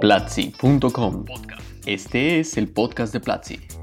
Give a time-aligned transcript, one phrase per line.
[0.00, 1.26] Platzi.com.
[1.86, 3.79] Este es el podcast de Platzi.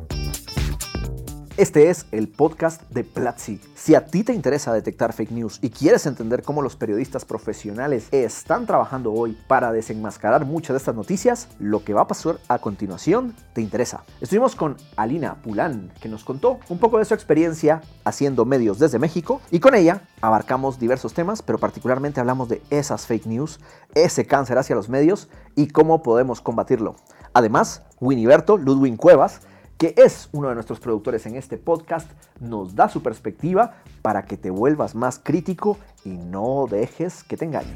[1.58, 3.60] Este es el podcast de Platzi.
[3.74, 8.10] Si a ti te interesa detectar fake news y quieres entender cómo los periodistas profesionales
[8.12, 12.60] están trabajando hoy para desenmascarar muchas de estas noticias, lo que va a pasar a
[12.60, 14.04] continuación te interesa.
[14.22, 19.00] Estuvimos con Alina Pulán, que nos contó un poco de su experiencia haciendo medios desde
[19.00, 23.60] México y con ella abarcamos diversos temas, pero particularmente hablamos de esas fake news,
[23.96, 26.98] ese cáncer hacia los medios y cómo podemos combatirlo.
[27.34, 29.42] Además, Winiberto Ludwig Cuevas
[29.78, 32.10] que es uno de nuestros productores en este podcast,
[32.40, 37.46] nos da su perspectiva para que te vuelvas más crítico y no dejes que te
[37.46, 37.76] engañen.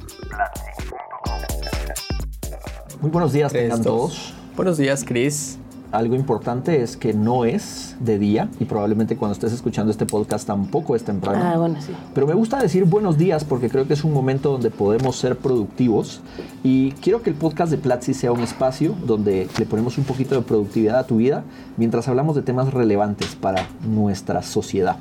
[2.99, 4.33] Muy buenos días, tengan todos.
[4.55, 5.57] Buenos días, Chris.
[5.91, 10.47] Algo importante es que no es de día y probablemente cuando estés escuchando este podcast
[10.47, 11.41] tampoco es temprano.
[11.43, 11.91] Ah, bueno, sí.
[12.13, 15.37] Pero me gusta decir buenos días porque creo que es un momento donde podemos ser
[15.37, 16.21] productivos
[16.63, 20.35] y quiero que el podcast de Platzi sea un espacio donde le ponemos un poquito
[20.35, 21.43] de productividad a tu vida
[21.75, 24.97] mientras hablamos de temas relevantes para nuestra sociedad.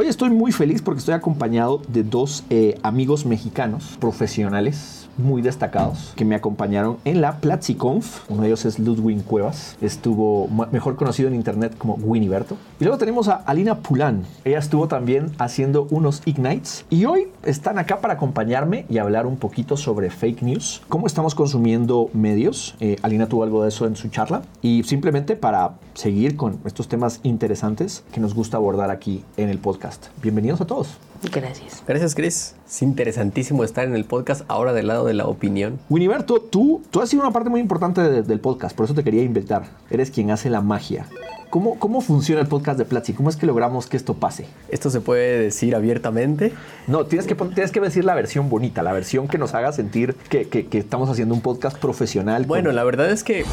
[0.00, 6.12] Hoy estoy muy feliz porque estoy acompañado de dos eh, amigos mexicanos profesionales muy destacados
[6.14, 8.30] que me acompañaron en la PlatziConf.
[8.30, 12.56] Uno de ellos es Ludwig Cuevas, estuvo mejor conocido en internet como Winiberto.
[12.78, 14.22] Y luego tenemos a Alina Pulán.
[14.44, 19.36] Ella estuvo también haciendo unos Ignites y hoy están acá para acompañarme y hablar un
[19.36, 22.76] poquito sobre fake news, cómo estamos consumiendo medios.
[22.78, 26.86] Eh, Alina tuvo algo de eso en su charla y simplemente para seguir con estos
[26.86, 29.87] temas interesantes que nos gusta abordar aquí en el podcast.
[30.22, 30.98] Bienvenidos a todos.
[31.32, 31.82] Gracias.
[31.86, 32.54] Gracias, Chris.
[32.66, 35.78] Es interesantísimo estar en el podcast ahora del lado de la opinión.
[35.88, 39.22] Winiberto, tú, tú has sido una parte muy importante del podcast, por eso te quería
[39.22, 39.64] invitar.
[39.90, 41.06] Eres quien hace la magia.
[41.50, 43.14] ¿Cómo, ¿Cómo, funciona el podcast de Platzi?
[43.14, 44.46] ¿Cómo es que logramos que esto pase?
[44.68, 46.52] ¿Esto se puede decir abiertamente?
[46.86, 50.14] No, tienes que, tienes que decir la versión bonita, la versión que nos haga sentir
[50.28, 52.44] que, que, que estamos haciendo un podcast profesional.
[52.44, 53.46] Bueno, la verdad es que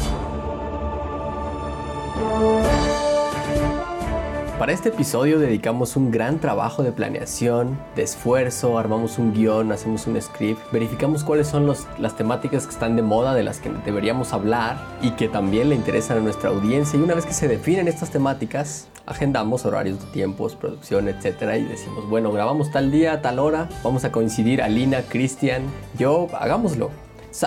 [4.66, 10.08] Para este episodio dedicamos un gran trabajo de planeación, de esfuerzo, armamos un guion, hacemos
[10.08, 14.32] un script, verificamos cuáles son las temáticas que están de moda, de las que deberíamos
[14.32, 16.98] hablar y que también le interesan a nuestra audiencia.
[16.98, 21.62] Y una vez que se definen estas temáticas, agendamos horarios de tiempos, producción, etcétera, y
[21.62, 25.62] decimos, bueno, grabamos tal día, tal hora, vamos a coincidir Alina, Cristian,
[25.96, 26.90] yo, hagámoslo.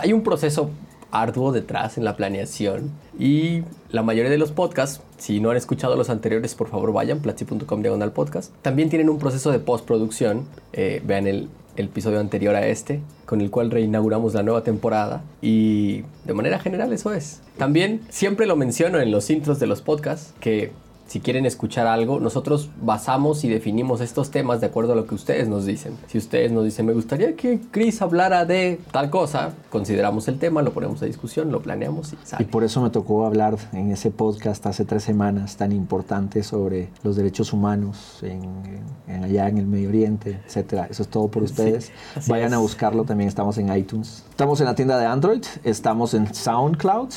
[0.01, 0.69] hay un proceso
[1.11, 5.95] arduo detrás en la planeación y la mayoría de los podcasts, si no han escuchado
[5.95, 8.53] los anteriores, por favor vayan, platzi.com diagonal podcast.
[8.61, 13.41] También tienen un proceso de postproducción, eh, vean el, el episodio anterior a este, con
[13.41, 17.41] el cual reinauguramos la nueva temporada y de manera general eso es.
[17.57, 20.71] También siempre lo menciono en los intros de los podcasts que
[21.09, 25.15] si quieren escuchar algo, nosotros basamos y definimos estos temas de acuerdo a lo que
[25.15, 25.97] ustedes nos dicen.
[26.05, 30.61] Si ustedes nos dicen, me gustaría que Chris hablara de tal cosa, consideramos el tema,
[30.61, 32.43] lo ponemos a discusión, lo planeamos y sale.
[32.43, 36.89] Y por eso me tocó hablar en ese podcast hace tres semanas tan importante sobre
[37.01, 40.89] los derechos humanos en, allá en el Medio Oriente, etcétera.
[40.91, 41.91] Eso es todo por ustedes.
[42.27, 44.25] Vayan a buscarlo, también estamos en iTunes.
[44.29, 47.09] Estamos en la tienda de Android, estamos en SoundCloud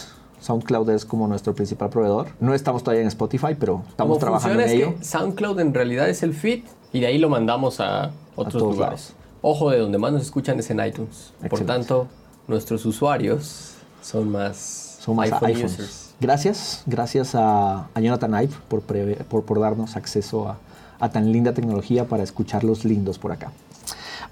[0.43, 2.29] SoundCloud es como nuestro principal proveedor.
[2.41, 4.95] No estamos todavía en Spotify, pero estamos trabajando en ello.
[5.01, 9.15] SoundCloud en realidad es el feed y de ahí lo mandamos a otros lugares.
[9.41, 11.33] Ojo, de donde más nos escuchan es en iTunes.
[11.49, 12.09] Por tanto,
[12.49, 16.15] nuestros usuarios son más, son más iPhone users.
[16.21, 20.59] Gracias, gracias a, Jonathan Ive por, por, por, darnos acceso a,
[21.01, 23.53] a tan linda tecnología para escucharlos lindos por acá.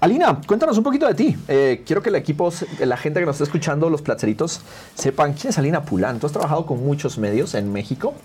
[0.01, 1.37] Alina, cuéntanos un poquito de ti.
[1.47, 4.61] Eh, quiero que el equipo, la gente que nos está escuchando, los placeritos,
[4.95, 6.19] sepan quién es Alina Pulán.
[6.19, 8.15] Tú has trabajado con muchos medios en México.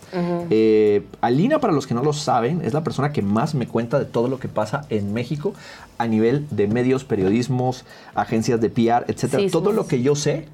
[0.48, 3.98] Eh, Alina, para los que no lo saben, es la persona que más me cuenta
[3.98, 5.52] de todo lo que pasa en México
[5.98, 7.84] a nivel de medios, periodismos,
[8.14, 9.42] agencias de PR, etcétera.
[9.52, 10.48] todo lo que yo sé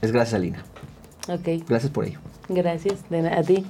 [0.00, 0.64] es gracias a Alina.
[1.28, 1.66] Ok.
[1.68, 2.20] Gracias por ello.
[2.48, 3.00] Gracias
[3.36, 3.66] a ti.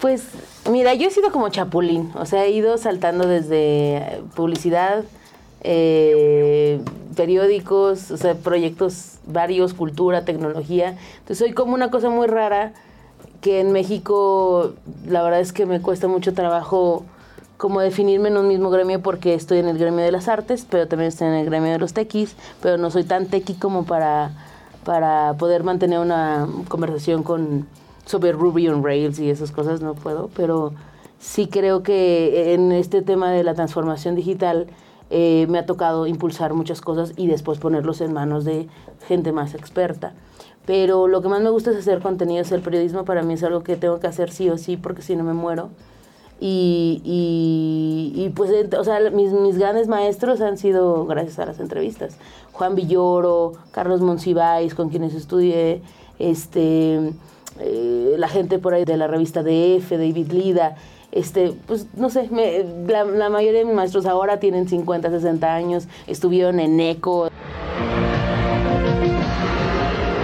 [0.00, 0.28] Pues
[0.70, 5.04] mira, yo he sido como chapulín, o sea, he ido saltando desde publicidad,
[5.62, 6.80] eh,
[7.16, 10.96] periódicos, o sea, proyectos varios, cultura, tecnología.
[11.18, 12.72] Entonces soy como una cosa muy rara
[13.40, 14.74] que en México
[15.06, 17.04] la verdad es que me cuesta mucho trabajo
[17.56, 20.86] como definirme en un mismo gremio porque estoy en el gremio de las artes, pero
[20.86, 24.30] también estoy en el gremio de los tequis, pero no soy tan tequi como para,
[24.84, 27.66] para poder mantener una conversación con
[28.06, 30.72] sobre Ruby on Rails y esas cosas, no puedo, pero
[31.18, 34.68] sí creo que en este tema de la transformación digital
[35.10, 38.68] eh, me ha tocado impulsar muchas cosas y después ponerlos en manos de
[39.06, 40.12] gente más experta.
[40.66, 43.62] Pero lo que más me gusta es hacer contenido, el periodismo para mí es algo
[43.62, 45.70] que tengo que hacer sí o sí porque si no me muero.
[46.40, 47.00] Y,
[48.14, 52.16] y, pues, o sea, mis, mis, grandes maestros han sido gracias a las entrevistas.
[52.52, 55.82] Juan Villoro, Carlos Monsiváis, con quienes estudié,
[56.20, 57.12] este,
[57.58, 60.76] eh, la gente por ahí de la revista DF, David Lida.
[61.10, 65.54] Este, pues no sé, me, la, la, mayoría de mis maestros ahora tienen 50, 60
[65.54, 67.30] años, estuvieron en ECO.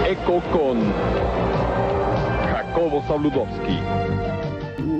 [0.07, 0.93] ECO con
[2.51, 3.79] Jacobo Zabludowski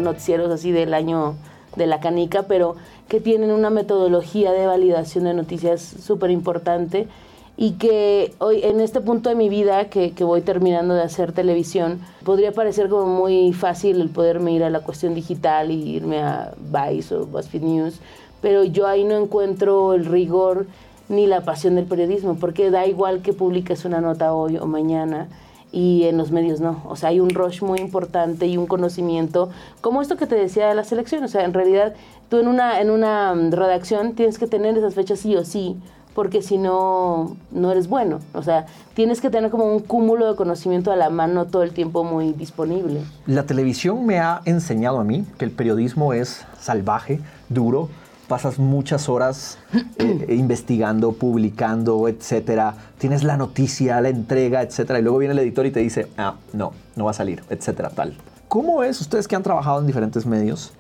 [0.06, 1.36] noticieros así del año
[1.76, 2.76] de la canica, pero
[3.10, 7.08] que tienen una metodología de validación de noticias súper importante
[7.58, 11.32] y que hoy en este punto de mi vida que, que, voy terminando de hacer
[11.32, 16.22] televisión, podría parecer como muy fácil el poderme ir a la cuestión digital y irme
[16.22, 18.00] a Vice o BuzzFeed News,
[18.42, 20.68] pero yo ahí no encuentro el rigor
[21.08, 25.30] ni la pasión del periodismo, porque da igual que publiques una nota hoy o mañana,
[25.76, 26.82] y en los medios no.
[26.88, 29.50] O sea, hay un rush muy importante y un conocimiento,
[29.82, 31.24] como esto que te decía de la selección.
[31.26, 31.94] O sea, en realidad
[32.30, 35.76] tú en una, en una mm, redacción tienes que tener esas fechas sí o sí,
[36.16, 38.20] porque si no, no eres bueno.
[38.34, 38.66] O sea,
[38.96, 42.32] tienes que tener como un cúmulo de conocimiento a la mano todo el tiempo muy
[42.32, 43.02] disponible.
[43.28, 47.20] La televisión me ha enseñado a mí que el periodismo es salvaje,
[47.50, 47.90] duro,
[48.30, 49.60] pasas muchas horas
[49.98, 52.76] eh, investigando, publicando, etcétera.
[52.98, 55.00] Tienes la noticia, la entrega, etcétera.
[55.00, 57.90] Y luego viene el editor y te dice, ah, no, no va a salir, etcétera,
[57.90, 58.16] tal.
[58.48, 60.72] ¿Cómo es, ustedes que han trabajado en diferentes medios,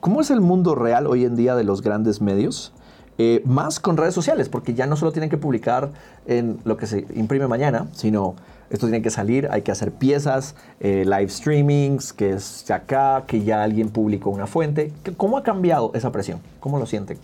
[0.00, 2.74] cómo es el mundo real hoy en día de los grandes medios?
[3.18, 5.90] Eh, más con redes sociales, porque ya no solo tienen que publicar
[6.26, 8.36] en lo que se imprime mañana, sino
[8.70, 13.44] esto tiene que salir, hay que hacer piezas, eh, live streamings, que es acá, que
[13.44, 14.92] ya alguien publicó una fuente.
[15.18, 16.40] ¿Cómo ha cambiado esa presión?
[16.58, 17.18] ¿Cómo lo sienten?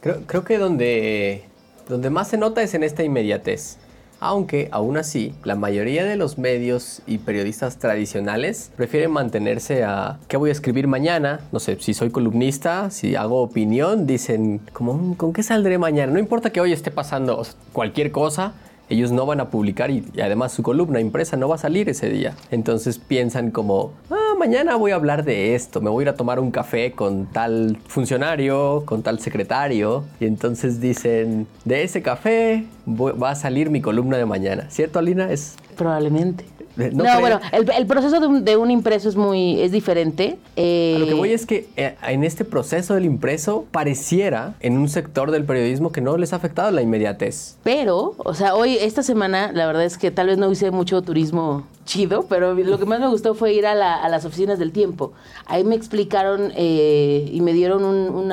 [0.00, 1.44] Creo, creo que donde,
[1.88, 3.78] donde más se nota es en esta inmediatez.
[4.26, 10.38] Aunque, aún así, la mayoría de los medios y periodistas tradicionales prefieren mantenerse a qué
[10.38, 11.40] voy a escribir mañana.
[11.52, 16.10] No sé, si soy columnista, si hago opinión, dicen, como, ¿con qué saldré mañana?
[16.10, 18.54] No importa que hoy esté pasando cualquier cosa,
[18.88, 22.08] ellos no van a publicar y, además su columna impresa no va a salir ese
[22.08, 22.34] día.
[22.50, 26.16] Entonces piensan como, ah, mañana voy a hablar de esto, me voy a ir a
[26.16, 32.66] tomar un café con tal funcionario, con tal secretario, y entonces dicen, de ese café
[32.86, 34.66] va a salir mi columna de mañana.
[34.68, 35.32] ¿Cierto, Alina?
[35.32, 35.56] Es...
[35.76, 36.44] Probablemente.
[36.76, 40.36] No, bueno, el, proceso de un, impreso es muy es diferente.
[40.56, 44.88] Eh, lo que voy es que eh, en este proceso del impreso pareciera en un
[44.88, 47.56] sector del periodismo que no les ha afectado la inmediatez.
[47.62, 51.00] Pero, o sea, hoy, esta semana, la verdad es que tal vez no hice mucho
[51.00, 55.12] turismo chido, pero lo que más me gustó fue ir a, las oficinas del tiempo.
[55.46, 58.32] Ahí me explicaron eh, y me dieron un,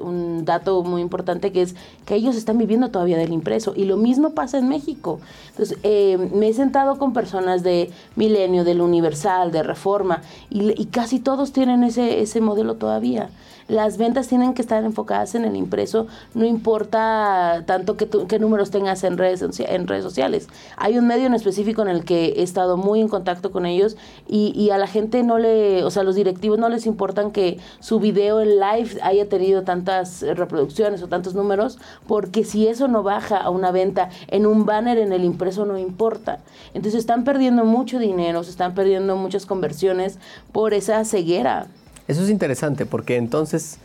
[0.00, 1.74] un dato muy importante que es
[2.06, 5.20] que ellos están viviendo todavía del impreso y lo mismo pasa en México.
[5.50, 11.52] Entonces, me he sentado con personas de Milenio, del Universal, de Reforma, y, casi todos
[11.52, 13.30] tienen ese, ese modelo todavía.
[13.68, 18.70] Las ventas tienen que estar enfocadas en el impreso, no importa tanto qué, qué números
[18.70, 20.48] tengas en redes, en redes sociales.
[20.78, 23.98] Hay un medio en específico en el que he estado muy en contacto con ellos
[24.26, 27.58] y, y a la gente no le, o sea, los directivos no les importan que
[27.78, 33.02] su video en live haya tenido tantas reproducciones o tantos números, porque si eso no
[33.02, 36.38] baja a una venta en un banner en el impreso no importa.
[36.72, 40.18] Entonces están perdiendo mucho dinero, se están perdiendo muchas conversiones
[40.52, 41.66] por esa ceguera.
[42.08, 43.78] Eso es interesante porque entonces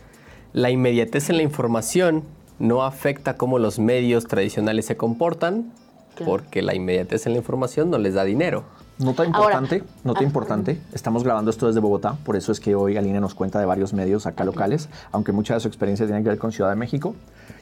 [0.54, 2.24] la inmediatez en la información
[2.58, 5.72] no afecta cómo los medios tradicionales se comportan,
[6.24, 8.64] porque la inmediatez en la información no les da dinero.
[8.98, 10.80] Nota importante, nota ah, importante.
[10.92, 13.92] Estamos grabando esto desde Bogotá, por eso es que hoy Aline nos cuenta de varios
[13.92, 17.16] medios acá locales, aunque mucha de su experiencia tiene que ver con Ciudad de México.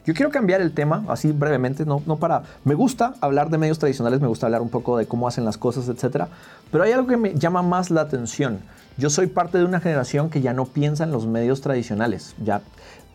[0.05, 2.43] Yo quiero cambiar el tema, así brevemente, no, no para...
[2.63, 5.57] Me gusta hablar de medios tradicionales, me gusta hablar un poco de cómo hacen las
[5.57, 6.27] cosas, etcétera,
[6.71, 8.59] pero hay algo que me llama más la atención.
[8.97, 12.35] Yo soy parte de una generación que ya no piensa en los medios tradicionales.
[12.43, 12.61] Ya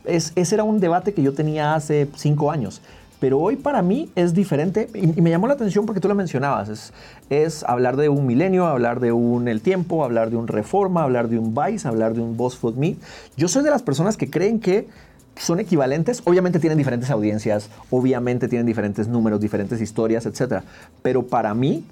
[0.05, 2.81] es, ese era un debate que yo tenía hace cinco años.
[3.21, 6.69] Pero hoy para mí es diferente y, me llamó la atención porque tú lo mencionabas.
[6.69, 6.93] Es,
[7.31, 11.29] es, hablar de un milenio, hablar de un El Tiempo, hablar de un Reforma, hablar
[11.29, 12.97] de un Vice, hablar de un Boss Food Me.
[13.37, 14.89] Yo soy de las personas que creen que
[15.37, 16.23] son equivalentes.
[16.25, 20.63] Obviamente tienen diferentes audiencias, obviamente tienen diferentes números, diferentes historias, etc.
[21.03, 21.85] Pero para mí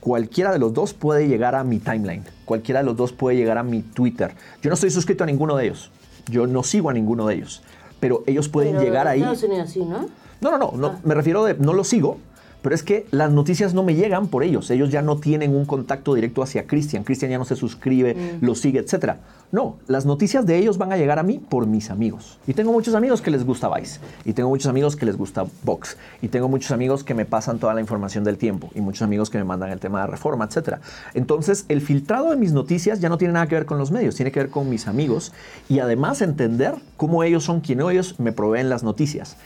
[0.00, 3.58] cualquiera de los dos puede llegar a mi timeline, cualquiera de los dos puede llegar
[3.58, 4.34] a mi Twitter.
[4.62, 5.90] Yo no estoy suscrito a ninguno de ellos,
[6.28, 7.62] yo no sigo a ninguno de ellos,
[8.00, 9.20] pero ellos pueden llegar ahí.
[9.20, 10.08] Estados Unidos sí, ¿no?
[10.40, 11.00] No, no, no, no ah.
[11.02, 12.18] me refiero de, no lo sigo,
[12.66, 14.68] pero es que las noticias no me llegan por ellos.
[14.72, 17.04] Ellos ya no tienen un contacto directo hacia Cristian.
[17.04, 19.18] Cristian ya no se suscribe, lo sigue, etc.
[19.52, 22.40] No, las noticias de ellos van a llegar a mí por mis amigos.
[22.44, 24.00] Y tengo muchos amigos que les gusta Vice.
[24.24, 25.96] Y tengo muchos amigos que les gusta Vox.
[26.20, 28.68] Y tengo muchos amigos que me pasan toda la información del tiempo.
[28.74, 30.78] Y muchos amigos que me mandan el tema de reforma, etc.
[31.14, 34.16] Entonces, el filtrado de mis noticias ya no tiene nada que ver con los medios.
[34.16, 35.32] Tiene que ver con mis amigos.
[35.68, 39.36] Y además entender cómo ellos son quienes ellos me proveen las noticias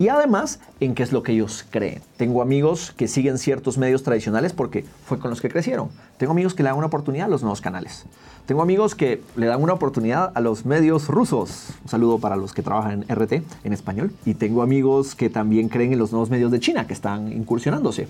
[0.00, 2.00] y además en qué es lo que ellos creen.
[2.16, 5.90] Tengo amigos que siguen ciertos medios tradicionales porque fue con los que crecieron.
[6.16, 8.06] Tengo amigos que le dan una oportunidad a los nuevos canales.
[8.46, 11.74] Tengo amigos que le dan una oportunidad a los medios rusos.
[11.84, 14.10] Un saludo para los que trabajan en RT en español.
[14.24, 18.08] Y tengo amigos que también creen en los nuevos medios de China que están incursionándose.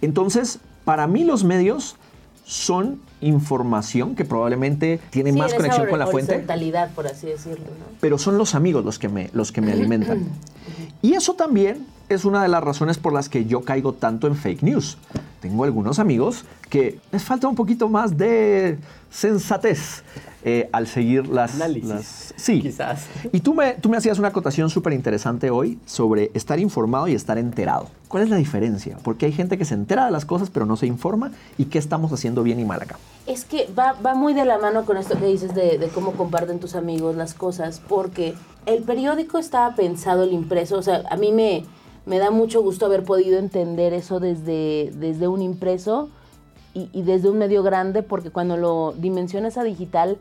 [0.00, 1.96] Entonces, para mí los medios
[2.44, 6.44] son información que probablemente tiene Sí, más conexión con la fuente
[6.94, 7.96] por así decirlo, ¿no?
[8.00, 10.28] pero son los amigos los que me, los que me alimentan.
[11.02, 14.36] Y eso también es una de las razones por las que yo caigo tanto en
[14.36, 14.98] fake news.
[15.40, 18.78] Tengo algunos amigos que les falta un poquito más de
[19.10, 20.02] sensatez
[20.44, 21.54] eh, al seguir las...
[21.56, 22.60] Análisis, las- sí.
[22.60, 23.06] quizás.
[23.32, 27.14] Y tú me, tú me hacías una acotación súper interesante hoy sobre estar informado y
[27.14, 27.88] estar enterado.
[28.08, 28.98] ¿Cuál es la diferencia?
[29.02, 31.78] Porque hay gente que se entera de las cosas pero no se informa y qué
[31.78, 32.96] estamos haciendo bien y mal acá.
[33.26, 36.12] Es que va, va muy de la mano con esto que dices de, de cómo
[36.12, 38.34] comparten tus amigos las cosas, porque
[38.66, 41.64] el periódico estaba pensado, el impreso, o sea, a mí me,
[42.06, 46.08] me da mucho gusto haber podido entender eso desde, desde un impreso
[46.74, 50.16] y, desde un medio grande, porque cuando lo dimensionas a digital,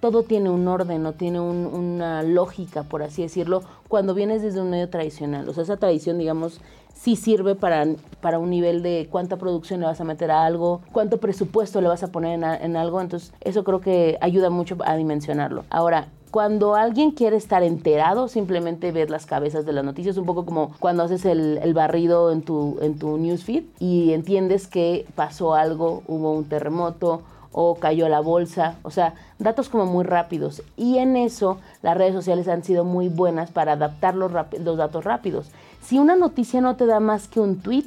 [0.00, 4.60] todo tiene un orden, no tiene un- una lógica, por así decirlo, cuando vienes desde
[4.60, 5.48] un medio tradicional.
[5.48, 6.60] O sea, esa tradición, digamos,
[6.92, 7.86] sí sirve para,
[8.20, 11.88] para un nivel de cuánta producción le vas a meter a algo, cuánto presupuesto le
[11.88, 13.00] vas a poner en, a- en algo.
[13.00, 15.64] Entonces, eso creo que ayuda mucho a dimensionarlo.
[15.70, 20.44] Ahora, cuando alguien quiere estar enterado, simplemente ves las cabezas de las noticias, un poco
[20.44, 25.54] como cuando haces el, el barrido en tu, en tu newsfeed y entiendes que pasó
[25.54, 27.22] algo, hubo un terremoto
[27.52, 30.64] o cayó la bolsa, o sea, datos como muy rápidos.
[30.76, 35.04] Y en eso las redes sociales han sido muy buenas para adaptar los, los datos
[35.04, 35.52] rápidos.
[35.82, 37.86] Si una noticia no te da más que un tweet,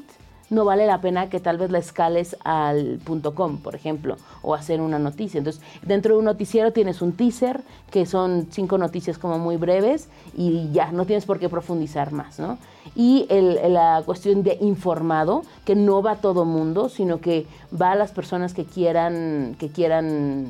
[0.50, 4.56] no vale la pena que tal vez la escales al punto .com, por ejemplo, o
[4.56, 5.38] hacer una noticia.
[5.40, 7.62] Entonces, dentro de un noticiero tienes un teaser,
[7.92, 12.40] que son cinco noticias como muy breves, y ya, no tienes por qué profundizar más,
[12.40, 12.58] ¿no?
[12.96, 17.46] Y el- la cuestión de informado, que no va a todo mundo, sino que
[17.80, 20.48] va a las personas que quieran, que quieran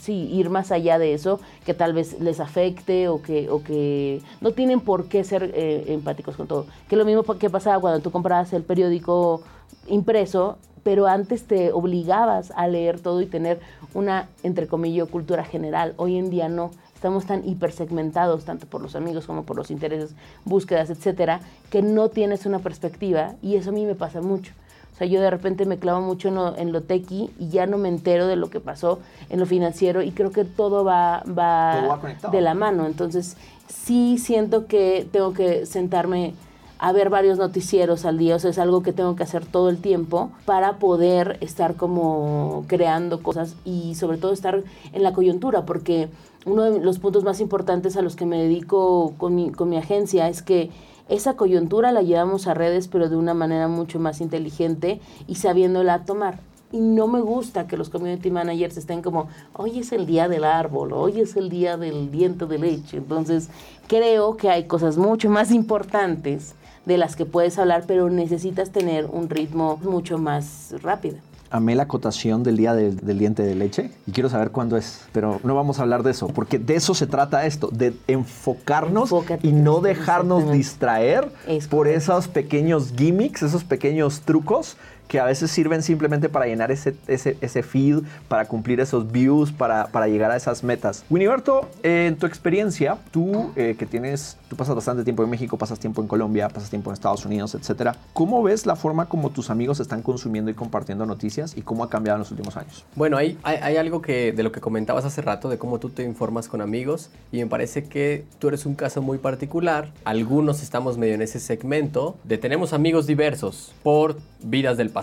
[0.00, 4.20] sí, ir más allá de eso, que tal vez les afecte o que, o que
[4.40, 6.66] no tienen por qué ser eh, empáticos con todo.
[6.88, 9.42] Que lo mismo que pasaba cuando tú comprabas el periódico
[9.88, 13.60] impreso, pero antes te obligabas a leer todo y tener
[13.94, 15.94] una, entre comillas, cultura general.
[15.96, 16.70] Hoy en día no.
[17.02, 22.10] Estamos tan hipersegmentados, tanto por los amigos como por los intereses, búsquedas, etcétera, que no
[22.10, 24.52] tienes una perspectiva y eso a mí me pasa mucho.
[24.94, 27.66] O sea, yo de repente me clavo mucho en lo, en lo tequi y ya
[27.66, 31.24] no me entero de lo que pasó en lo financiero y creo que todo va,
[31.26, 32.86] va, Todo va de la mano.
[32.86, 36.34] Entonces, sí siento que tengo que sentarme
[36.78, 39.70] a ver varios noticieros al día, o sea, es algo que tengo que hacer todo
[39.70, 45.64] el tiempo para poder estar como creando cosas y sobre todo estar en la coyuntura,
[45.64, 46.08] porque
[46.44, 49.76] uno de los puntos más importantes a los que me dedico con mi, con mi
[49.76, 50.70] agencia es que
[51.08, 56.04] esa coyuntura la llevamos a redes, pero de una manera mucho más inteligente y sabiéndola
[56.04, 56.40] tomar.
[56.72, 60.44] Y no me gusta que los community managers estén como, hoy es el día del
[60.44, 62.96] árbol, hoy es el día del diente de leche.
[62.96, 63.50] Entonces,
[63.88, 66.54] creo que hay cosas mucho más importantes
[66.86, 71.18] de las que puedes hablar, pero necesitas tener un ritmo mucho más rápido.
[71.52, 75.02] Amé la acotación del día del, del diente de leche y quiero saber cuándo es,
[75.12, 79.12] pero no vamos a hablar de eso, porque de eso se trata esto, de enfocarnos
[79.12, 84.78] Enfócate, y no dejarnos distraer Es por esos pequeños gimmicks, esos pequeños trucos
[85.12, 89.52] que a veces sirven simplemente para llenar ese, ese, ese feed, para cumplir esos views,
[89.52, 91.04] para, para llegar a esas metas.
[91.10, 95.58] Winiberto, eh, en tu experiencia, tú eh, que tienes, tú pasas bastante tiempo en México,
[95.58, 97.94] pasas tiempo en Colombia, pasas tiempo en Estados Unidos, etcétera.
[98.14, 101.90] ¿Cómo ves la forma como tus amigos están consumiendo y compartiendo noticias y cómo ha
[101.90, 102.86] cambiado en los últimos años?
[102.96, 105.90] Bueno, hay, hay, hay algo que de lo que comentabas hace rato, de cómo tú
[105.90, 109.90] te informas con amigos, y me parece que tú eres un caso muy particular.
[110.06, 115.01] Algunos estamos medio en ese segmento de tenemos amigos diversos por vidas del pasado,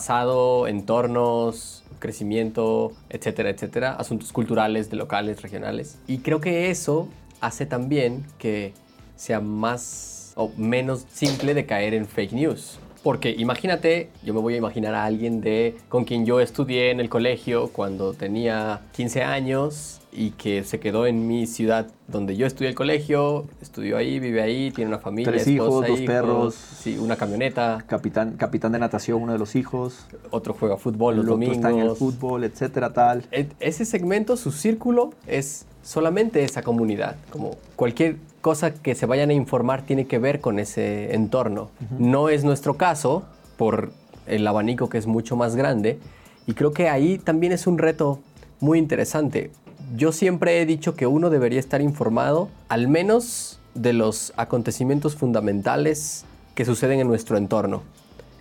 [0.68, 5.98] entornos, crecimiento, etcétera, etcétera, asuntos culturales, de locales, regionales.
[6.08, 7.10] Y creo que eso
[7.42, 8.74] hace también que
[9.16, 12.80] sea más o menos simple de caer en fake news.
[13.04, 17.00] Porque imagínate, yo me voy a imaginar a alguien de con quien yo estudié en
[17.00, 22.46] el colegio cuando tenía 15 años y que se quedó en mi ciudad donde yo
[22.48, 26.56] estudié el colegio, estudió ahí, vive ahí, tiene una familia, Tres hijos, esposa, dos perros.
[26.56, 30.08] sí, una camioneta, Capitán, capitán de natación, uno de los hijos.
[30.32, 31.56] otro juega fútbol los el otro domingos.
[31.58, 33.24] está en el fútbol, etcétera, tal.
[33.32, 37.16] E- Ese segmento, su círculo, es solamente esa comunidad.
[37.30, 41.70] Como cualquier cosa que se vayan a informar tiene que ver con ese entorno.
[41.98, 43.24] No es nuestro caso,
[43.58, 43.92] por
[44.26, 46.00] el abanico que es mucho más grande.
[46.48, 48.20] Y creo que ahí también es un reto
[48.60, 49.52] muy interesante.
[49.96, 56.26] Yo siempre he dicho que uno debería estar informado al menos de los acontecimientos fundamentales
[56.56, 57.84] que suceden en nuestro entorno.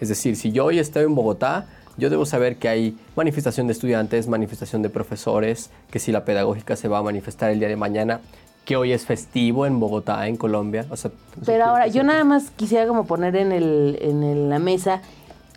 [0.00, 3.72] Es decir, si yo hoy estoy en Bogotá, yo debo saber que hay manifestación de
[3.72, 7.76] estudiantes, manifestación de profesores, que si la pedagógica se va a manifestar el día de
[7.76, 8.20] mañana,
[8.68, 10.84] que hoy es festivo en Bogotá, en Colombia.
[10.90, 11.10] O sea,
[11.46, 15.00] Pero ahora, yo nada más quisiera como poner en, el, en el- la mesa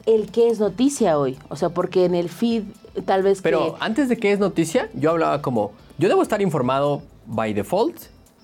[0.05, 1.37] el qué es noticia hoy.
[1.49, 2.63] O sea, porque en el feed
[3.03, 3.83] tal vez pero que...
[3.83, 7.97] antes de que es noticia, yo hablaba como, yo debo estar informado by default.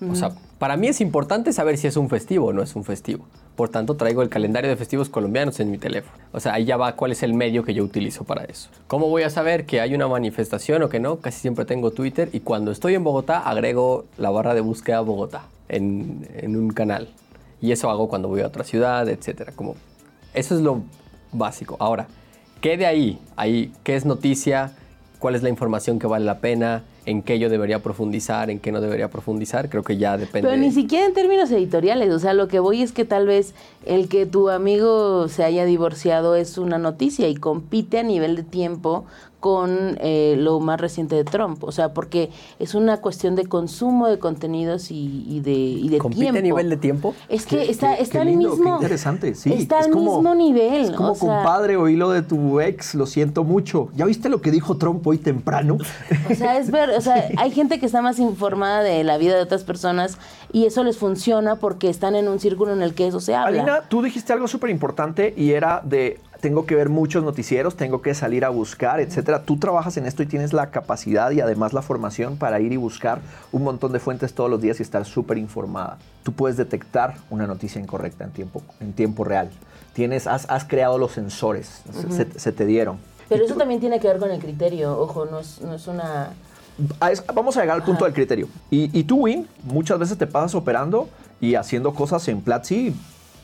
[0.06, 2.84] O sea, para mí es importante saber si es un festivo o no es un
[2.84, 3.26] festivo.
[3.54, 6.16] Por tanto, traigo el calendario de festivos colombianos en mi teléfono.
[6.32, 8.68] O sea, ahí ya va cuál es el medio que yo utilizo para eso.
[8.86, 11.18] ¿Cómo voy a saber que hay una manifestación o que no?
[11.18, 15.44] Casi siempre tengo Twitter y cuando estoy en Bogotá agrego la barra de búsqueda Bogotá
[15.68, 17.08] en, un canal.
[17.60, 19.52] Y eso hago cuando voy a otra ciudad, etcétera.
[19.54, 19.76] Como
[20.34, 20.82] eso es lo
[21.32, 21.76] básico.
[21.78, 22.08] Ahora,
[22.60, 23.18] ¿qué de ahí?
[23.36, 23.72] ahí?
[23.84, 24.72] ¿Qué es noticia?
[25.18, 26.84] ¿Cuál es la información que vale la pena?
[27.04, 28.50] ¿En qué yo debería profundizar?
[28.50, 29.68] ¿En qué no debería profundizar?
[29.68, 30.48] Creo que ya depende.
[30.48, 33.54] Pero ni siquiera en términos editoriales, o sea, lo que voy es que tal vez
[33.84, 38.44] el que tu amigo se haya divorciado es una noticia y compite a nivel de
[38.44, 39.06] tiempo
[39.40, 44.08] con eh, lo más reciente de Trump, o sea, porque es una cuestión de consumo
[44.08, 46.38] de contenidos y, y de, y de ¿Compite tiempo.
[46.38, 47.14] a nivel de tiempo?
[47.28, 48.74] Es que Qué- está, qué- está qué al lindo, qué mismo.
[48.76, 49.52] interesante, sí.
[49.52, 50.82] Está Es al como- mismo nivel.
[50.86, 53.90] Es como o sea, compadre, oí lo de tu ex, lo siento mucho.
[53.94, 55.78] ¿Ya viste lo que dijo Trump hoy temprano?
[56.30, 59.36] O sea, es ver, o sea, hay gente que está más informada de la vida
[59.36, 60.18] de otras personas
[60.52, 63.62] y eso les funciona porque están en un círculo en el que eso se habla.
[63.62, 68.00] Alina, tú dijiste algo súper importante y era de tengo que ver muchos noticieros, tengo
[68.02, 69.42] que salir a buscar, etcétera.
[69.42, 72.76] Tú trabajas en esto y tienes la capacidad y además la formación para ir y
[72.76, 75.98] buscar un montón de fuentes todos los días y estar súper informada.
[76.22, 79.50] Tú puedes detectar una noticia incorrecta en tiempo, en tiempo real.
[79.94, 82.98] Tienes, has, has creado los sensores, se- se, se te dieron.
[83.28, 85.74] Pero Y eso tú- también tiene que ver con el criterio, ojo, no es, no
[85.74, 86.30] es una...
[87.34, 88.48] vamos a llegar al punto del criterio.
[88.70, 91.08] Y, y tú, Win, muchas veces te pasas operando
[91.40, 92.94] y haciendo cosas en Platzi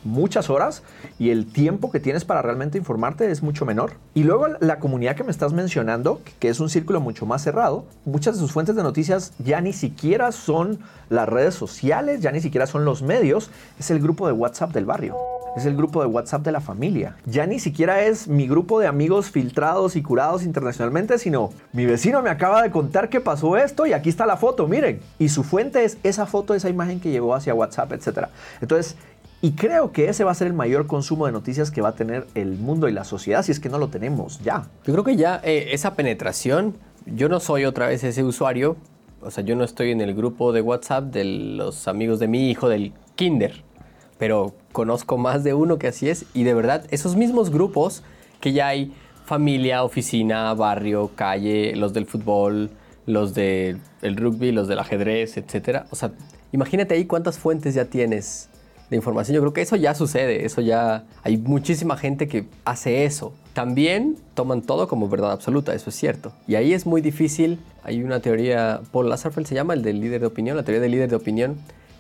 [0.05, 0.83] muchas horas
[1.19, 3.95] y el tiempo que tienes para realmente informarte es mucho menor.
[4.15, 7.85] Y luego la comunidad que me estás mencionando, que es un círculo mucho más cerrado,
[8.05, 10.79] muchas de sus fuentes de noticias ya ni siquiera son
[11.09, 14.85] las redes sociales, ya ni siquiera son los medios, es el grupo de WhatsApp del
[14.85, 15.17] barrio.
[15.57, 17.17] Es el grupo de WhatsApp de la familia.
[17.27, 22.23] Ya ni siquiera es mi grupo de amigos filtrados y curados internacionalmente, sino mi vecino
[22.23, 24.99] me acaba de contar que pasó esto y aquí está la foto, miren.
[25.21, 28.27] Y su fuente es esa foto, esa imagen que llegó hacia WhatsApp, etc.
[28.61, 28.97] Entonces,
[29.45, 31.95] y creo que ese va a ser el mayor consumo de noticias que va a
[31.95, 34.71] tener el mundo y la sociedad, si es que no lo tenemos ya.
[34.87, 38.79] Yo creo que ya eh, esa penetración, yo no soy otra vez ese usuario,
[39.21, 42.49] o sea, yo no estoy en el grupo de WhatsApp de los amigos de mi
[42.49, 43.65] hijo del kinder,
[44.17, 48.03] pero conozco más de uno que así es y de verdad esos mismos grupos
[48.41, 48.95] que ya hay
[49.27, 52.71] familia, oficina, barrio, calle, los del fútbol,
[53.05, 55.85] los del rugby, los del ajedrez, etcétera.
[55.91, 56.13] O sea,
[56.51, 58.49] imagínate ahí cuántas fuentes ya tienes
[58.95, 59.35] de información.
[59.35, 63.35] Yo creo que eso ya sucede, eso ya hay muchísima gente que hace eso.
[63.53, 66.33] También toman todo como verdad absoluta, eso es cierto.
[66.47, 67.59] Y ahí es muy difícil.
[67.83, 70.93] Hay una teoría, Paul Lasserfeld se llama, el del líder de opinión, la teoría del
[70.93, 71.57] líder de opinión,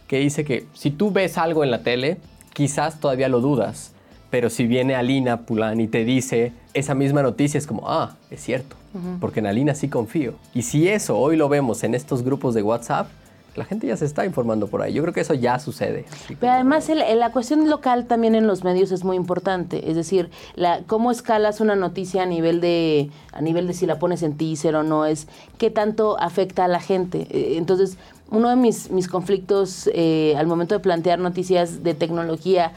[0.06, 2.18] que dice que si tú ves algo en la tele,
[2.52, 3.92] quizás todavía lo dudas,
[4.30, 8.42] pero si viene Alina Pulán y te dice esa misma noticia, es como, ah, es
[8.42, 8.76] cierto,
[9.20, 10.34] porque en Alina sí confío.
[10.54, 13.08] Y si eso hoy lo vemos en estos grupos de WhatsApp,
[13.56, 14.92] la gente ya se está informando por ahí.
[14.92, 16.04] Yo creo que eso ya sucede.
[16.28, 19.90] Pero como- además el- el- la cuestión local también en los medios es muy importante,
[19.90, 23.98] es decir, la, cómo escalas una noticia a nivel de a nivel de si la
[23.98, 25.26] pones en teaser o no es
[25.58, 27.26] qué tanto afecta a la gente.
[27.30, 27.96] Eh, Entonces,
[28.30, 32.72] uno de mis, mis conflictos eh, al momento de plantear noticias de tecnología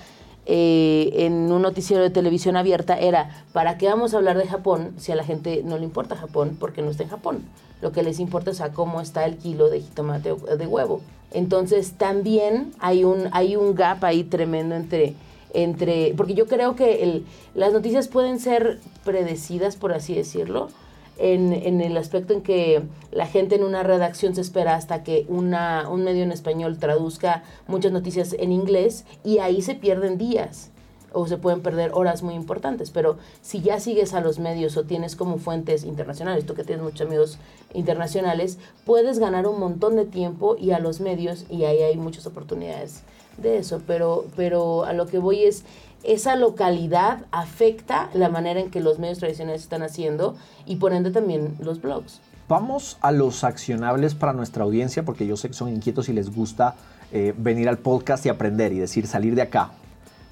[0.49, 4.93] eh, en un noticiero de televisión abierta era, ¿para qué vamos a hablar de Japón
[4.97, 7.43] si a la gente no le importa Japón porque no está en Japón?
[7.81, 11.01] Lo que les importa es a cómo está el kilo de jitomate de huevo.
[11.31, 15.15] Entonces también hay un, hay un gap ahí tremendo entre,
[15.53, 20.69] entre porque yo creo que las noticias pueden ser predecidas, por así decirlo,
[21.17, 25.25] en, en el aspecto en que la gente en una redacción se espera hasta que
[25.29, 30.71] una, un medio en español traduzca muchas noticias en inglés y ahí se pierden días.
[31.13, 32.91] o se pueden perder horas muy importantes.
[32.91, 36.83] Pero si ya sigues a los medios o tienes como fuentes internacionales, tú que tienes
[36.83, 37.39] muchos amigos
[37.73, 42.27] internacionales, puedes ganar un montón de tiempo y a los medios y ahí hay muchas
[42.27, 43.03] oportunidades
[43.37, 43.81] de eso.
[43.87, 45.63] Pero, pero a lo que voy es,
[46.03, 51.11] esa localidad afecta la manera en que los medios tradicionales están haciendo y por ende
[51.11, 52.21] también los blogs.
[52.47, 56.33] Vamos a los accionables para nuestra audiencia, porque yo sé que son inquietos y les
[56.33, 56.75] gusta
[57.11, 59.71] eh, venir al podcast y aprender y decir salir de acá.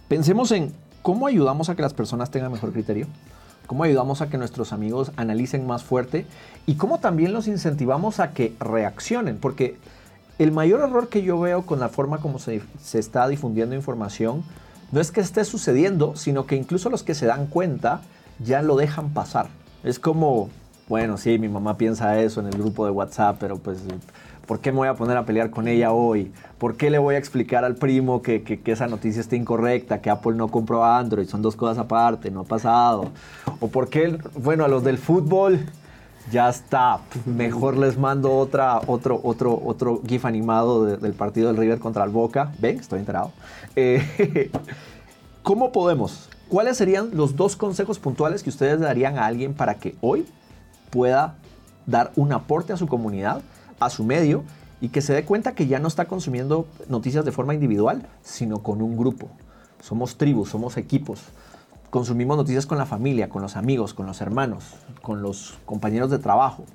[0.07, 3.07] Pensemos en cómo ayudamos a que las personas tengan mejor criterio,
[3.67, 6.25] cómo ayudamos a que nuestros amigos analicen más fuerte
[6.65, 9.77] y cómo también los incentivamos a que reaccionen, porque
[10.39, 14.43] el mayor error que yo veo con la forma como se, se está difundiendo información
[14.91, 18.01] no es que esté sucediendo, sino que incluso los que se dan cuenta
[18.39, 19.47] ya lo dejan pasar.
[19.83, 20.49] Es como,
[20.87, 23.79] bueno, sí, mi mamá piensa eso en el grupo de WhatsApp, pero pues,
[24.45, 26.31] ¿por qué me voy a poner a pelear con ella hoy?
[26.57, 30.09] ¿Por qué le voy a explicar al primo que, que, esa noticia está incorrecta, que
[30.09, 33.11] Apple no compró Android, son dos cosas aparte, no ha pasado?
[33.59, 35.59] ¿O por qué, bueno, a los del fútbol
[36.31, 41.57] ya está, mejor les mando otra, otro, otro, otro GIF animado de, del partido del
[41.57, 42.51] River contra el Boca?
[42.59, 42.79] ¿Ven?
[42.79, 43.31] Estoy enterado.
[43.75, 44.51] Eh,
[45.43, 46.29] ¿Cómo podemos?
[46.49, 50.25] ¿Cuáles serían los dos consejos puntuales que ustedes darían a alguien para que hoy
[50.89, 51.35] pueda
[51.85, 53.41] dar un aporte a su comunidad,
[53.79, 54.43] a su medio,
[54.81, 58.59] y que se dé cuenta que ya no está consumiendo noticias de forma individual, sino
[58.59, 59.27] con un grupo?
[59.81, 61.21] Somos tribus, somos equipos.
[61.95, 64.65] Consumimos noticias con la familia, con los amigos, con los hermanos,
[65.01, 66.65] con los compañeros de trabajo.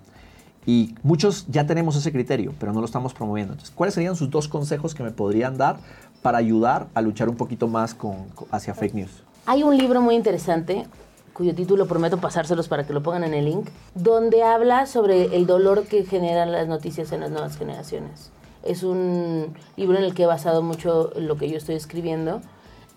[0.65, 3.53] Y muchos ya tenemos ese criterio, pero no lo estamos promoviendo.
[3.53, 5.77] Entonces, ¿cuáles serían sus dos consejos que me podrían dar
[6.23, 8.15] para ayudar a luchar un poquito más con,
[8.51, 9.23] hacia fake news?
[9.45, 10.87] Hay un libro muy interesante
[11.35, 15.47] cuyo título prometo pasárselos para que lo pongan en el link, donde habla sobre el
[15.47, 18.31] dolor que generan las noticias en las nuevas generaciones.
[18.63, 22.41] Es un libro en el que he basado mucho lo que yo estoy escribiendo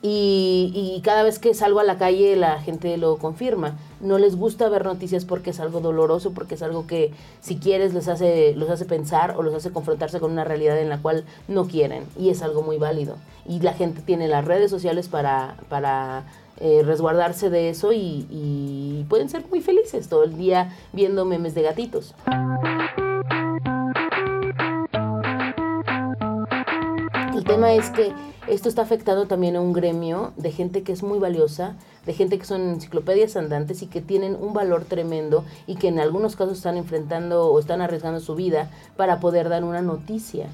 [0.06, 3.78] y, cada vez que salgo a la calle la gente lo confirma.
[4.02, 7.94] No les gusta ver noticias porque es algo doloroso, porque es algo que si quieres
[7.94, 11.24] les hace, los hace pensar o los hace confrontarse con una realidad en la cual
[11.48, 13.16] no quieren y es algo muy válido.
[13.48, 16.26] Y la gente tiene las redes sociales para, para
[16.60, 21.56] eh, resguardarse de eso y, y pueden ser muy felices todo el día viendo memes
[21.56, 22.14] de gatitos.
[27.34, 28.14] El tema es que
[28.48, 31.76] esto está afectando también a un gremio de gente que es muy valiosa,
[32.06, 36.00] de gente que son enciclopedias andantes y que tienen un valor tremendo y que en
[36.00, 40.48] algunos casos están enfrentando o están arriesgando su vida para poder dar una noticia.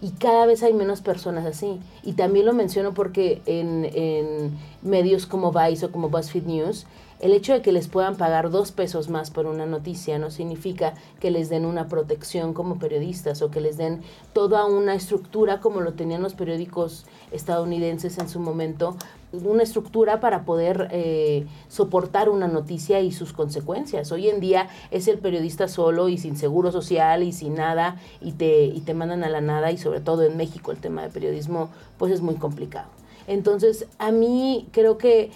[0.00, 1.78] Y cada vez hay menos personas así.
[2.02, 4.50] Y también lo menciono porque en, en
[4.82, 6.86] medios como Vice o como BuzzFeed News,
[7.22, 10.94] el hecho de que les puedan pagar dos pesos más por una noticia no significa
[11.20, 15.80] que les den una protección como periodistas o que les den toda una estructura como
[15.80, 18.96] lo tenían los periódicos estadounidenses en su momento,
[19.30, 24.10] una estructura para poder eh, soportar una noticia y sus consecuencias.
[24.10, 28.32] Hoy en día es el periodista solo y sin seguro social y sin nada y
[28.32, 31.08] te, y te mandan a la nada y sobre todo en México el tema de
[31.10, 32.88] periodismo pues es muy complicado.
[33.28, 35.30] Entonces a mí creo que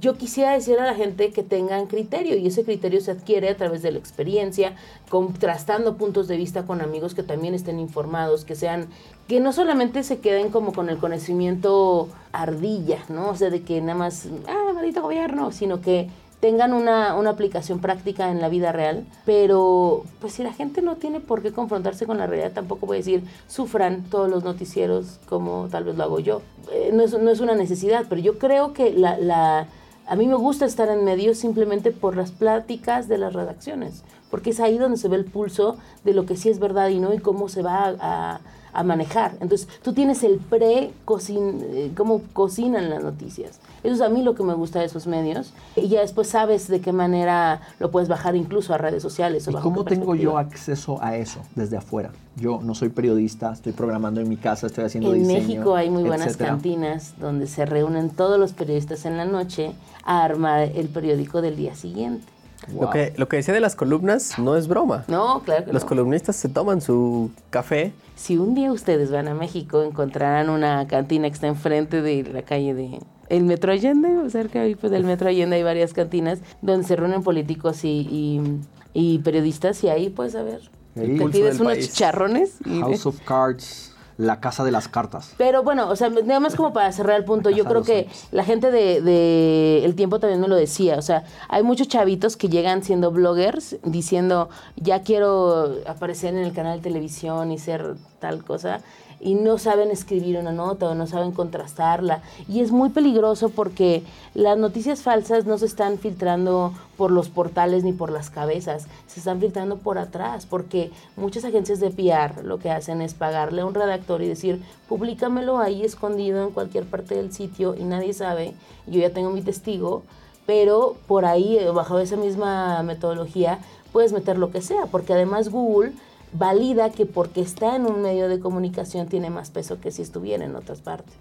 [0.00, 3.56] yo quisiera decir a la gente que tengan criterio y ese criterio se adquiere a
[3.56, 4.74] través de la experiencia,
[5.08, 8.88] contrastando puntos de vista con amigos que también estén informados, que sean,
[9.28, 13.30] que no solamente se queden como con el conocimiento ardilla, ¿no?
[13.30, 16.08] O sea, de que nada más, ah, maldito gobierno, sino que
[16.44, 20.96] tengan una, una, aplicación práctica en la vida real, pero pues si la gente no
[20.96, 25.20] tiene por qué confrontarse con la realidad, tampoco voy a decir, sufran todos los noticieros
[25.26, 26.42] como tal vez lo hago yo.
[26.70, 29.68] Eh, no, es, no es una necesidad, pero yo creo que la, la
[30.06, 34.50] a mí me gusta estar en medios simplemente por las pláticas de las redacciones, porque
[34.50, 37.14] es ahí donde se ve el pulso de lo que sí es verdad y no
[37.14, 38.40] y cómo se va a,
[38.74, 39.32] a manejar.
[39.40, 43.60] Entonces, tú tienes el pre eh, cómo cocinan las noticias.
[43.82, 45.52] Eso es a mí lo que me gusta de esos medios.
[45.76, 49.46] Y ya después sabes de qué manera lo puedes bajar incluso a redes sociales.
[49.48, 52.10] O ¿Y cómo tengo yo acceso a eso desde afuera?
[52.36, 55.38] Yo no soy periodista, estoy programando en mi casa, estoy haciendo en diseño.
[55.38, 56.50] México hay muy buenas etcétera.
[56.50, 59.72] cantinas donde se reúnen todos los periodistas en la noche
[60.04, 62.33] a armar el periódico del día siguiente.
[62.68, 62.82] Wow.
[62.82, 65.04] Lo, que, lo que decía de las columnas no es broma.
[65.08, 65.88] No, claro que Los no.
[65.88, 67.92] columnistas se toman su café.
[68.16, 72.42] Si un día ustedes van a México, encontrarán una cantina que está enfrente de la
[72.42, 76.86] calle de el Metro Allende, o cerca pues, del Metro Allende hay varias cantinas donde
[76.86, 78.60] se reúnen políticos y, y,
[78.92, 80.60] y periodistas y ahí puedes a ver.
[80.96, 81.18] Ahí.
[81.18, 81.90] Te pides unos país.
[81.90, 82.58] chicharrones.
[82.64, 83.93] Y House of Cards.
[84.16, 85.34] La casa de las cartas.
[85.36, 88.28] Pero bueno, o sea, nada más como para cerrar el punto, yo creo que años.
[88.30, 92.36] la gente de, de, El Tiempo también me lo decía, o sea, hay muchos chavitos
[92.36, 97.96] que llegan siendo bloggers diciendo, ya quiero aparecer en el canal de televisión y ser
[98.20, 98.80] tal cosa,
[99.24, 102.22] y no saben escribir una nota o no saben contrastarla.
[102.46, 107.82] Y es muy peligroso porque las noticias falsas no se están filtrando por los portales
[107.84, 112.58] ni por las cabezas, se están filtrando por atrás, porque muchas agencias de PR lo
[112.58, 117.16] que hacen es pagarle a un redactor y decir, publícamelo ahí escondido en cualquier parte
[117.16, 118.54] del sitio y nadie sabe,
[118.86, 120.02] yo ya tengo mi testigo,
[120.46, 123.58] pero por ahí, bajo esa misma metodología,
[123.90, 125.92] puedes meter lo que sea, porque además Google
[126.34, 130.44] valida que porque está en un medio de comunicación tiene más peso que si estuviera
[130.44, 131.14] en otras partes.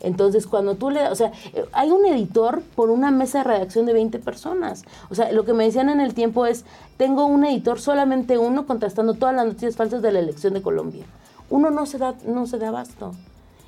[0.00, 3.86] Entonces, cuando tú le, o sea, eh, hay un editor por una mesa de redacción
[3.86, 4.84] de 20 personas.
[5.10, 6.64] O sea, lo que me decían en el tiempo es,
[6.96, 11.04] tengo un editor, solamente uno, contrastando todas las noticias falsas de la elección de Colombia.
[11.48, 13.14] Uno no se da, no se da abasto.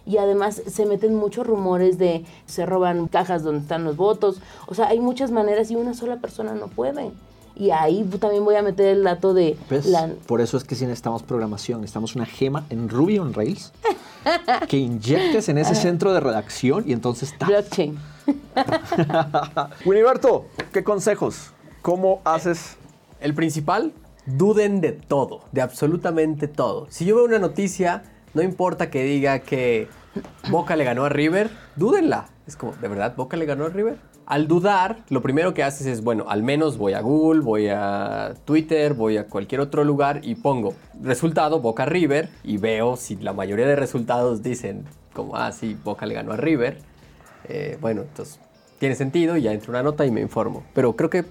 [0.04, 4.40] Y además se meten muchos rumores de se roban cajas donde están los votos.
[4.66, 7.10] O sea, hay muchas maneras y una sola persona no puede.
[7.58, 9.56] Y ahí también voy a meter el dato de...
[9.68, 9.86] ¿Ves?
[9.86, 13.72] La, Por eso es que sí necesitamos programación, necesitamos una gema en Ruby on Rails
[14.68, 17.46] que inyectes en ese centro de redacción y entonces ¡ta!
[17.46, 17.98] blockchain.
[19.84, 21.50] Winiberto, ¿qué consejos?
[21.82, 22.76] ¿Cómo haces?
[23.20, 23.92] El principal,
[24.26, 26.86] duden de todo, de absolutamente todo.
[26.90, 29.88] Si yo veo una noticia, no importa que diga que
[30.50, 32.28] Boca le ganó a River, dúdenla.
[32.46, 33.98] Es como, ¿de verdad Boca le ganó a River?
[34.28, 38.34] Al dudar, lo primero que haces es, bueno, al menos voy a Google, voy a
[38.44, 43.32] Twitter, voy a cualquier otro lugar y pongo resultado Boca River y veo si la
[43.32, 46.76] mayoría de resultados dicen como, ah, sí, Boca le ganó a River.
[47.48, 48.38] Eh, bueno, entonces
[48.78, 50.62] tiene sentido y ya entro una nota y me informo.
[50.74, 51.24] Pero creo que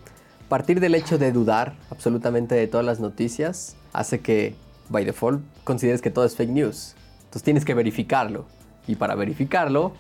[0.50, 4.56] partir del hecho de dudar absolutamente de todas las noticias hace que,
[4.90, 6.96] by default, consideres que todo es fake news.
[7.26, 8.46] Entonces tienes que verificarlo.
[8.88, 9.94] Y para verificarlo,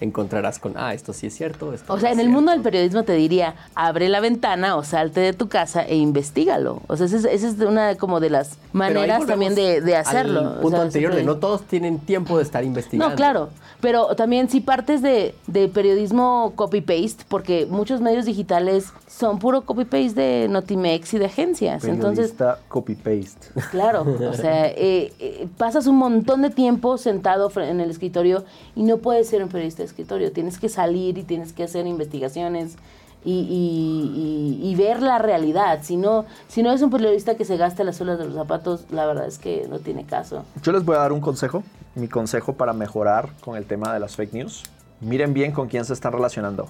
[0.00, 1.72] encontrarás con, ah, esto sí es cierto.
[1.72, 2.70] Esto O sea, en el mundo del cierto".
[2.70, 6.82] periodismo te diría, abre la ventana o salte de tu casa e investigalo.
[6.86, 10.40] O sea, esa es, esa es una como de las maneras también de, de hacerlo.
[10.40, 13.10] Al O punto sea, anterior de no todos tienen tiempo de estar investigando.
[13.10, 13.48] No, claro.
[13.80, 20.20] Pero también si partes de, de periodismo copy-paste, porque muchos medios digitales son puro copy-paste
[20.20, 21.84] de Notimex y de agencias.
[21.84, 23.48] Entonces, Periodista copy-paste.
[23.70, 28.82] Claro, o sea, eh, eh, pasas un montón de tiempo sentado en el escritorio y
[28.82, 30.32] no puedes ser un periodista escritorio.
[30.32, 32.76] Tienes que salir y tienes que hacer investigaciones
[33.24, 35.80] y, y- y- y ver la realidad.
[35.82, 38.84] Si no, si no es un periodista que se gasta las suelas de los zapatos,
[38.90, 40.44] la verdad es que no tiene caso.
[40.62, 41.62] Yo les voy a dar un consejo,
[41.94, 44.62] mi consejo para mejorar con el tema de las fake news.
[45.00, 46.68] Miren bien con quién se están relacionando.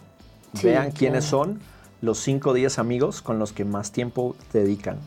[0.55, 1.45] Sí, Vean quiénes claro.
[1.45, 1.61] son
[2.01, 4.99] los 5 o 10 amigos con los que más tiempo dedican.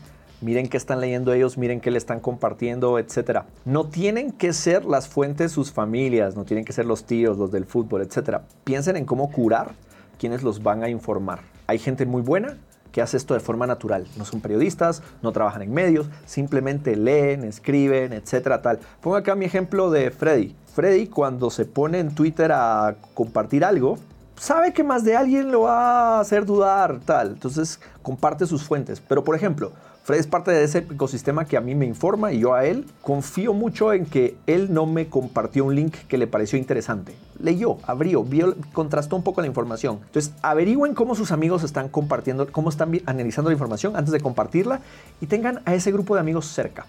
[0.42, 3.44] Miren qué están leyendo ellos, miren qué le están compartiendo, etcétera.
[3.66, 7.50] No tienen que ser las fuentes sus familias, no tienen que ser los tíos, los
[7.50, 8.44] del fútbol, etcétera.
[8.64, 9.72] Piensen en cómo curar
[10.18, 11.40] quienes los van a informar.
[11.66, 12.56] Hay gente muy buena
[12.90, 14.06] que hace esto de forma natural.
[14.16, 18.62] No son periodistas, no trabajan en medios, simplemente leen, escriben, etcétera.
[19.02, 20.56] Pongo acá mi ejemplo de Freddy.
[20.74, 23.98] Freddy cuando se pone en Twitter a compartir algo,
[24.36, 27.28] sabe que más de alguien lo va a hacer dudar, tal.
[27.28, 29.00] Entonces comparte sus fuentes.
[29.00, 32.40] Pero por ejemplo, Freddy es parte de ese ecosistema que a mí me informa y
[32.40, 36.26] yo a él confío mucho en que él no me compartió un link que le
[36.26, 37.14] pareció interesante.
[37.38, 40.00] Leyó, abrió, vio, contrastó un poco la información.
[40.06, 44.80] Entonces averigüen cómo sus amigos están compartiendo, cómo están analizando la información antes de compartirla
[45.20, 46.86] y tengan a ese grupo de amigos cerca.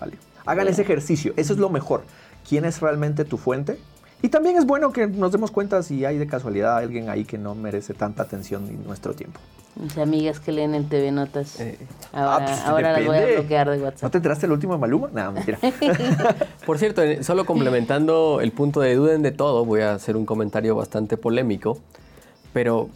[0.00, 0.18] ¿vale?
[0.44, 2.02] Hagan ese ejercicio, eso es lo mejor.
[2.48, 3.78] ¿Quién es realmente tu fuente?
[4.24, 7.36] Y también es bueno que nos demos cuenta si hay de casualidad alguien ahí que
[7.36, 9.38] no merece tanta atención y nuestro tiempo.
[9.76, 11.60] Mis amigas que leen el TV Notas.
[11.60, 11.76] Eh,
[12.10, 13.40] ahora Ah, pues, ahora las voy a depende.
[13.40, 14.10] bloquear de ¿No WhatsApp.
[14.12, 15.10] te enteraste el último de Maluma?
[15.12, 15.58] Nada, mentira.
[16.64, 20.24] Por cierto, eh, solo complementando el punto de duden de todo, voy a hacer un
[20.24, 21.76] comentario bastante polémico,
[22.54, 22.88] pero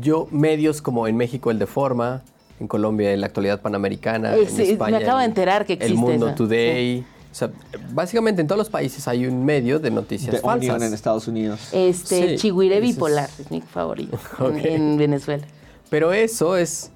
[0.00, 2.22] yo, medios como en México el de Forma,
[2.60, 5.66] en Colombia en la actualidad panamericana, Eh, en sí, me España acabo de el- enterar
[5.66, 7.50] que El existe Mundo esa, Today, o sea,
[7.92, 10.70] básicamente en todos los países hay un medio de noticias The falsas.
[10.76, 11.68] Onion en Estados Unidos.
[11.72, 14.16] Este, Sí, Chihuire es- bipolar, es mi favorito
[14.54, 15.44] en Venezuela.
[15.90, 16.92] Pero eso es.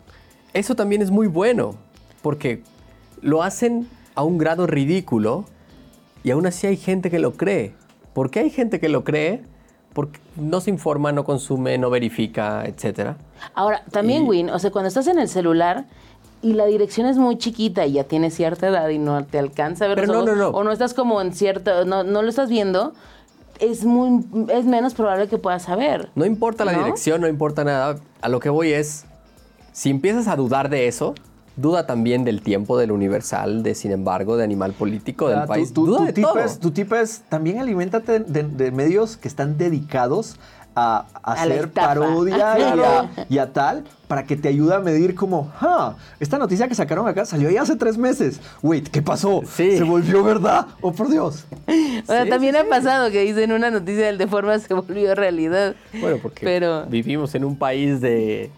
[0.55, 1.75] Eso también es muy bueno.
[2.23, 2.63] Porque
[3.21, 5.45] lo hacen a un grado ridículo.
[6.23, 7.75] Y aún así hay gente que lo cree.
[8.13, 9.43] ¿Por qué hay gente que lo cree?
[9.93, 13.17] Porque no se informa, no consume, no verifica, etc.
[13.55, 15.87] Ahora, también, Y- Win, o sea, cuando estás en el celular
[16.43, 19.85] y la dirección es muy chiquita y ya tienes cierta edad y no te alcanza
[19.85, 20.57] a ver Pero los no, ojos, no, no.
[20.59, 22.93] o no estás como en cierta, no, no lo estás viendo,
[23.61, 26.11] es muy, es menos probable que puedas saber.
[26.15, 27.97] No importa la dirección, no importa nada.
[28.21, 29.05] A lo que voy es.
[29.73, 31.15] Si empiezas a dudar de eso,
[31.57, 35.73] duda también del tiempo, del universal, de sin embargo, de animal político, del Ah, país.
[35.73, 36.39] Tu, tu- duda tu de tip todo.
[36.39, 40.37] es, tu tip es también aliméntate de, de medios que están dedicados
[40.79, 44.75] a, a A la hacer parodia y a, y a tal para que te ayude
[44.75, 48.41] a medir como, ah, esta noticia que sacaron acá salió ya hace tres meses.
[48.63, 49.43] Wait, ¿qué pasó?
[49.45, 49.77] Sí.
[49.77, 50.67] ¿Se volvió verdad?
[50.81, 51.45] Oh, por Dios.
[51.67, 52.69] O sea, Sí, también sí, ha sí.
[52.71, 55.75] pasado que dicen una noticia del de forma se volvió realidad.
[56.01, 58.51] Bueno, porque Pero- vivimos en un país de...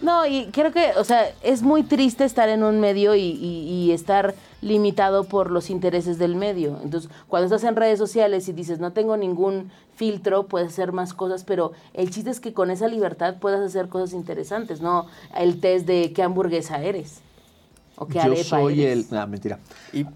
[0.00, 3.68] No, y creo que, o sea, es muy triste estar en un medio y, y-
[3.86, 6.78] y estar limitado por los intereses del medio.
[6.84, 11.14] Entonces, cuando estás en redes sociales y dices, no tengo ningún filtro, puedes hacer más
[11.14, 15.06] cosas, pero el chiste es que con esa libertad puedas hacer cosas interesantes, no
[15.36, 17.20] el test de qué hamburguesa eres
[17.96, 19.10] o qué Yo arepa soy eres.
[19.12, 19.18] el...
[19.18, 19.58] Ah, mentira.
[19.92, 20.06] Y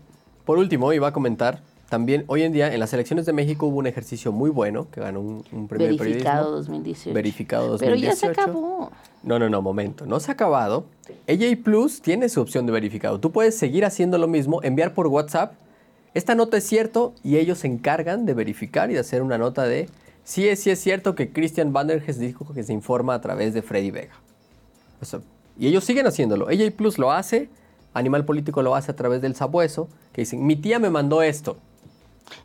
[0.44, 1.60] por último, iba a comentar,
[1.92, 5.02] también hoy en día en las elecciones de México hubo un ejercicio muy bueno que
[5.02, 6.72] ganó un, un premio de Verificado periodismo.
[6.72, 7.14] 2018.
[7.14, 7.84] Verificado 2018.
[7.84, 8.90] Pero ya se acabó.
[9.22, 10.06] No, no, no, momento.
[10.06, 10.86] No se ha acabado.
[11.28, 13.20] AJ Plus tiene su opción de verificado.
[13.20, 15.52] Tú puedes seguir haciendo lo mismo, enviar por WhatsApp.
[16.14, 19.64] Esta nota es cierto y ellos se encargan de verificar y de hacer una nota
[19.64, 19.90] de
[20.24, 23.60] sí es, sí es cierto que Christian Vanderges dijo que se informa a través de
[23.60, 24.14] Freddy Vega.
[25.02, 25.20] O sea,
[25.58, 26.48] y ellos siguen haciéndolo.
[26.48, 27.50] AJ Plus lo hace,
[27.92, 31.58] Animal Político lo hace a través del sabueso, que dicen, mi tía me mandó esto.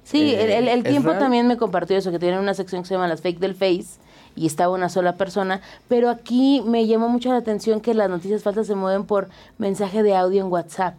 [0.03, 1.19] Sí, Eh, el, el- el ¿es tiempo real?
[1.19, 3.99] también me compartió eso, que tienen una sección que se llama las fake del face
[4.35, 8.43] y estaba una sola persona, pero aquí me llamó mucho la atención que las noticias
[8.43, 10.95] falsas se mueven por mensaje de audio en WhatsApp.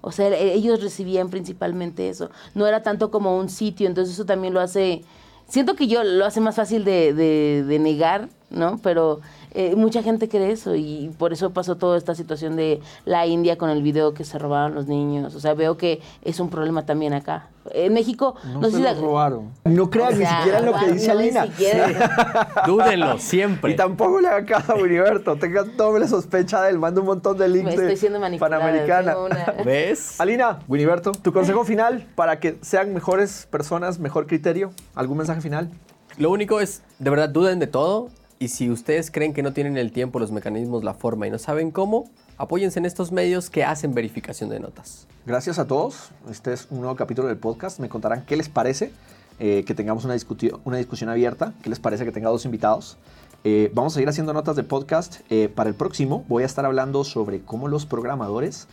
[0.00, 2.30] O sea, e- ellos recibían principalmente eso.
[2.54, 5.02] No era tanto como un sitio, entonces eso también lo hace...
[5.48, 8.80] Siento que yo lo hace más fácil de, de- de negar, ¿no?
[8.82, 9.20] Pero
[9.54, 13.56] eh, mucha gente cree eso y por eso pasó toda esta situación de la India
[13.58, 15.34] con el video que se robaban los niños.
[15.34, 17.48] O sea, veo que es un problema también acá.
[17.72, 19.50] En México, No, no, sé se si lo la- robaron.
[19.64, 21.46] No crean o ni siquiera en lo que no, dice ni Alina.
[21.46, 22.50] siquiera.
[22.66, 23.72] Dúdenlo siempre.
[23.72, 25.36] Y tampoco le haga caso a Univerto.
[25.36, 26.78] Tenga doble sospecha de él.
[26.78, 28.58] Manda un montón de links Me estoy de siendo manipulada.
[28.58, 29.16] Panamericana.
[29.18, 30.20] una- ¿Ves?
[30.20, 34.72] Alina, Winiberto, tu consejo final para que sean mejores personas, mejor criterio.
[34.96, 35.70] ¿Algún mensaje final?
[36.18, 38.08] Lo único es, de verdad, duden de todo.
[38.42, 41.38] Y si ustedes creen que no tienen el tiempo, los mecanismos, la forma y no
[41.38, 45.06] saben cómo, apóyense en estos medios que hacen verificación de notas.
[45.24, 46.10] Gracias a todos.
[46.28, 47.78] Este es un nuevo capítulo del podcast.
[47.78, 48.90] Me contarán qué les parece
[49.38, 50.16] eh, que tengamos una,
[50.64, 51.54] una discusión abierta.
[51.62, 52.98] ¿Qué les parece que tenga dos invitados?
[53.44, 55.20] Eh, vamos a seguir haciendo notas de podcast.
[55.30, 58.66] Eh, para el próximo voy a estar hablando sobre cómo los programadores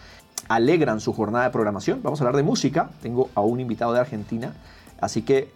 [0.47, 2.01] alegran su jornada de programación.
[2.01, 2.89] Vamos a hablar de música.
[3.03, 4.55] Tengo a un invitado de Argentina.
[4.99, 5.47] Así que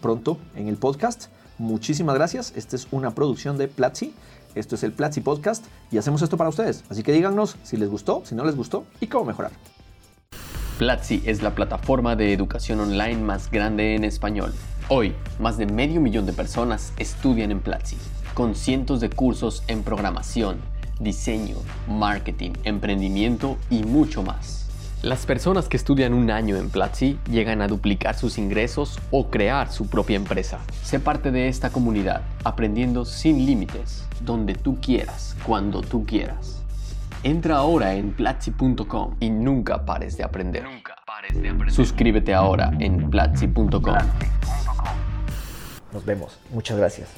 [0.00, 1.26] pronto en el podcast.
[1.58, 2.52] Muchísimas gracias.
[2.56, 4.14] Esta es una producción de Platzi.
[4.54, 6.84] Esto es el Platzi Podcast y hacemos esto para ustedes.
[6.88, 9.52] Así que díganos si les gustó, si no les gustó y cómo mejorar.
[10.78, 14.54] Platzi es la plataforma de educación online más grande en español.
[14.88, 17.96] Hoy, más de medio millón de personas estudian en Platzi,
[18.32, 20.60] con cientos de cursos en programación,
[21.00, 21.56] diseño,
[21.88, 24.57] marketing, emprendimiento y mucho más.
[25.02, 29.70] Las personas que estudian un año en Platzi llegan a duplicar sus ingresos o crear
[29.70, 30.58] su propia empresa.
[30.82, 36.64] Sé parte de esta comunidad, aprendiendo sin límites, donde tú quieras, cuando tú quieras.
[37.22, 40.64] Entra ahora en platzi.com y nunca pares de aprender.
[40.64, 41.72] Nunca pares de aprender.
[41.72, 43.94] Suscríbete ahora en platzi.com.
[45.92, 46.40] Nos vemos.
[46.50, 47.08] Muchas gracias.